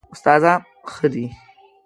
[0.13, 0.59] استادان
[0.91, 1.25] ښه دي؟